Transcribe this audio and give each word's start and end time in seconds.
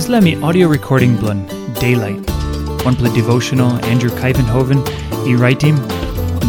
Islami 0.00 0.42
audio 0.42 0.68
recording 0.68 1.16
blun 1.16 1.40
Daylight. 1.78 2.30
One 2.84 2.96
play 2.96 3.12
devotional 3.14 3.72
Andrew 3.84 4.10
Kuyvenhoven, 4.20 4.80
e 5.28 5.34
writing 5.36 5.76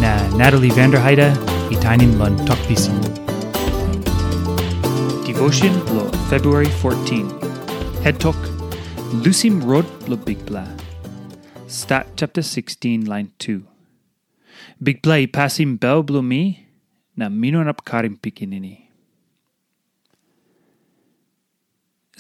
na 0.04 0.12
Natalie 0.38 0.72
Vanderheide, 0.78 1.28
e 1.74 1.76
tinin 1.84 2.14
blun 2.18 2.38
talkpisin. 2.48 2.96
Devotion 5.26 5.74
blo 5.90 6.06
February 6.30 6.72
14. 6.82 7.28
Head 8.06 8.20
talk 8.20 8.40
Lusim 9.26 9.62
Rod 9.72 9.86
blo 10.06 10.16
Bikpela. 10.16 10.66
Stat 11.68 12.08
chapter 12.16 12.42
16 12.42 13.06
line 13.06 13.30
2. 13.40 13.62
Bikpela 14.82 15.28
passim 15.28 15.78
bel 15.78 16.02
blo 16.04 16.22
mi 16.22 16.44
na 17.18 17.28
minon 17.28 17.68
up 17.68 17.84
karim 17.84 18.18
pikinini. 18.18 18.76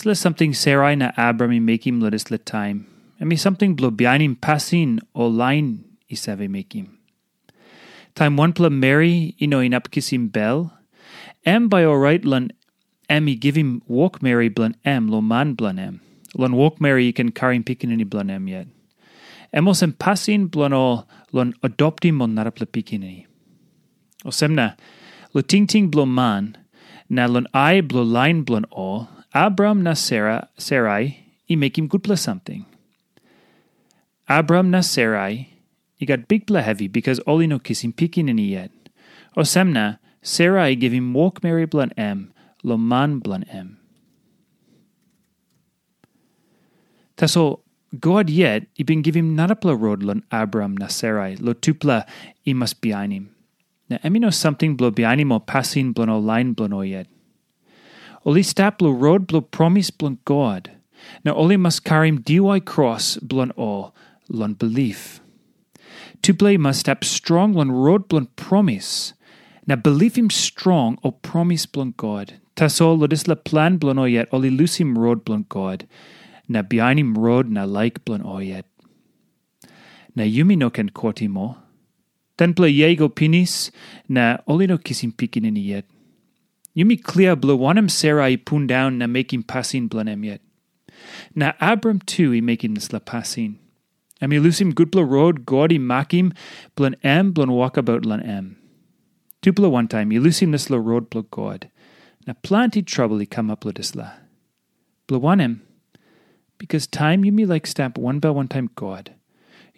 Isla 0.03 0.15
something 0.15 0.53
Sarai 0.53 0.95
na 0.97 1.13
Abram 1.15 1.51
i 1.51 1.59
makim 1.59 2.01
let 2.01 2.29
le 2.29 2.37
time. 2.37 2.85
Emi 3.21 3.39
something 3.39 3.73
blo 3.73 3.89
bianim 3.89 4.35
pasin 4.35 4.99
o 5.15 5.27
line 5.27 5.85
isave 6.11 6.49
makim. 6.49 6.89
Time 8.13 8.35
one 8.35 8.51
pla 8.51 8.67
Mary 8.67 9.33
ino 9.39 9.61
inap 9.61 9.87
kisim 9.87 10.29
bel. 10.29 10.73
Em 11.45 11.69
by 11.69 11.85
all 11.85 11.95
right 11.95 12.25
lun 12.25 12.51
em 13.07 13.29
i 13.29 13.33
give 13.33 13.55
him 13.55 13.81
walk 13.87 14.21
Mary 14.21 14.49
blan 14.49 14.75
em 14.83 15.07
lo 15.07 15.21
man 15.21 15.53
blan 15.53 15.79
em. 15.79 16.01
Lun 16.35 16.57
walk 16.57 16.81
Mary 16.81 17.13
can 17.13 17.31
carry 17.31 17.55
him 17.55 17.63
pikin 17.63 17.93
any 17.93 18.03
blan 18.03 18.29
em 18.29 18.49
yet. 18.49 18.67
Emos 19.53 19.81
em 19.81 19.93
pasin 19.93 20.47
blan 20.47 20.73
o 20.73 21.05
lun 21.31 21.53
adoptim 21.63 22.21
on 22.21 22.35
narapla 22.35 22.67
pikin 22.67 23.25
O 24.25 24.31
semna, 24.31 24.75
lo 25.33 25.39
ting 25.39 25.65
ting 25.65 25.87
blo 25.87 26.05
man, 26.05 26.57
na 27.07 27.25
lun 27.25 27.47
ai 27.53 27.79
blo 27.79 28.03
line 28.03 28.41
blan 28.41 28.65
o, 28.69 29.07
Abram 29.33 29.81
na 29.81 29.93
Sarai, 29.93 31.19
make 31.49 31.77
him 31.77 31.87
good 31.87 32.03
plus 32.03 32.21
something. 32.21 32.65
Abram 34.27 34.71
na 34.71 34.81
Sarai 34.81 35.53
he 36.03 36.05
got 36.05 36.27
big 36.27 36.45
bla 36.45 36.61
heavy 36.61 36.89
because 36.89 37.21
oli 37.25 37.47
no 37.47 37.59
kiss 37.59 37.79
him 37.79 37.93
picking 37.93 38.27
any 38.27 38.51
yet. 38.51 38.71
O 39.37 39.41
semna, 39.43 39.99
Sarai 40.21 40.75
give 40.75 40.91
him 40.91 41.13
walk 41.13 41.41
Mary 41.41 41.65
blan 41.65 41.93
em, 41.95 42.33
lo 42.61 42.75
man 42.75 43.19
blan 43.19 43.43
em. 43.43 43.79
Taso 47.15 47.61
God 47.97 48.29
yet 48.29 48.67
i 48.77 48.83
been 48.83 49.01
give 49.01 49.15
him 49.15 49.37
narapla 49.37 49.79
road 49.79 50.03
lon 50.03 50.23
Abram 50.29 50.75
na 50.75 50.87
Sarai, 50.87 51.37
lo 51.37 51.53
tupla 51.53 52.05
i 52.45 52.51
must 52.51 52.81
behind 52.81 53.13
him. 53.13 53.29
Na 53.89 53.97
emino 53.99 54.33
something 54.33 54.75
blow 54.75 54.91
behind 54.91 55.21
him 55.21 55.31
o 55.31 55.39
passing 55.39 55.93
blon 55.93 56.09
o 56.09 56.19
line 56.19 56.51
blon 56.53 56.73
o 56.73 56.81
yet. 56.81 57.07
Oli 58.25 58.41
staplo 58.41 58.93
road 58.97 59.27
blo 59.27 59.41
promise 59.41 59.91
blon 59.91 60.17
God. 60.23 60.71
Now 61.25 61.33
oli 61.33 61.57
must 61.57 61.83
karim 61.83 62.21
dy 62.21 62.39
cross 62.61 63.17
blon 63.17 63.51
all, 63.57 63.93
lon 64.29 64.53
belief. 64.53 65.19
To 66.21 66.33
play 66.33 66.55
must 66.55 66.79
step 66.79 67.03
strong 67.03 67.53
lon 67.53 67.71
road 67.71 68.07
blon 68.07 68.27
promise. 68.37 69.13
Now 69.67 69.75
believe 69.75 70.15
him 70.15 70.29
strong 70.29 70.97
o 71.03 71.11
promise 71.11 71.65
blon 71.65 71.95
God. 71.97 72.35
Tasol 72.55 72.97
lodisla 72.97 73.43
plan 73.43 73.77
blon 73.77 73.99
o 73.99 74.05
yet 74.05 74.29
oli 74.31 74.49
lusim 74.49 74.97
road 74.97 75.25
blon 75.25 75.45
God. 75.49 75.85
Na 76.47 76.61
behind 76.61 77.17
road 77.17 77.49
na 77.49 77.65
like 77.65 78.05
blon 78.05 78.25
o 78.25 78.37
yet. 78.39 78.65
Na 80.15 80.23
yumi 80.23 80.57
no 80.57 80.69
ken 80.69 80.89
kortimo. 80.89 81.57
Ten 82.37 82.53
ple 82.53 82.67
yego 82.67 83.13
pinis 83.13 83.69
na 84.07 84.37
oli 84.47 84.67
no 84.67 84.77
kisim 84.77 85.11
pikin 85.11 85.45
in 85.45 85.57
yet. 85.57 85.85
Yumi 86.75 87.01
clear 87.01 87.35
blawanem 87.35 87.89
Sarai 87.89 88.35
pun 88.35 88.65
down 88.65 88.97
na 88.97 89.05
making 89.05 89.43
passing 89.43 89.87
blanem 89.87 90.25
yet. 90.25 90.41
Na 91.35 91.53
Abram 91.61 91.99
too 91.99 92.33
i 92.33 92.41
making 92.41 92.73
this 92.73 92.91
la 92.91 92.99
passing. 92.99 93.59
Am 94.21 94.31
i 94.31 94.37
lusim 94.37 94.73
good 94.73 94.89
bla 94.89 95.03
road 95.03 95.45
gaudy 95.45 95.77
makim 95.77 96.33
blan 96.75 96.95
em 97.03 97.31
blan 97.31 97.49
walkabout 97.49 98.05
lan 98.05 98.21
em. 98.21 98.57
Tu 99.41 99.51
bla 99.51 99.69
one 99.69 99.87
time 99.87 100.11
i 100.11 100.15
lusim 100.15 100.51
this 100.51 100.69
la 100.71 100.77
road 100.77 101.09
bla 101.11 101.21
god. 101.29 101.69
Na 102.25 102.33
plenty 102.41 102.81
trouble 102.81 103.21
i 103.21 103.25
come 103.25 103.51
up 103.51 103.63
this 103.75 103.95
la. 103.95 104.11
Blawanem 105.07 105.59
because 106.57 106.87
time 106.87 107.23
yumi 107.23 107.47
like 107.47 107.67
stamp 107.67 107.99
one 107.99 108.19
by 108.19 108.31
one 108.31 108.47
time 108.47 108.69
god. 108.73 109.13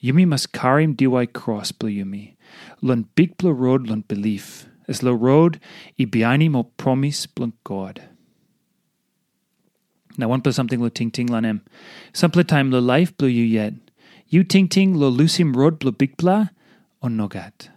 Yumi 0.02 0.26
must 0.26 0.54
karim 0.54 0.96
diy 0.96 1.34
cross 1.34 1.74
bla 1.74 1.90
yumi. 1.90 2.36
Lun 2.82 3.10
big 3.16 3.36
bla 3.38 3.52
road 3.52 3.88
lun 3.88 4.06
belief 4.08 4.68
as 4.88 5.04
lo 5.04 5.14
road 5.14 5.60
i 5.98 6.06
biani 6.06 6.50
mo 6.50 6.64
promise 6.64 7.26
blank 7.26 7.56
God. 7.64 8.04
Now 10.18 10.30
one 10.30 10.42
plus 10.42 10.56
something 10.56 10.82
lo 10.82 10.90
ting 10.90 11.12
ting 11.12 11.28
lanem. 11.28 11.62
Sample 12.14 12.44
time 12.44 12.72
lo 12.72 12.80
life 12.80 13.16
blue 13.18 13.28
you 13.28 13.44
yet. 13.44 13.74
You 14.28 14.44
ting 14.44 14.68
ting 14.68 14.96
lo 14.96 15.12
lusim 15.12 15.56
road 15.56 15.80
blo 15.80 15.92
Bikpela 15.92 16.50
on 17.02 17.18
nogat. 17.18 17.70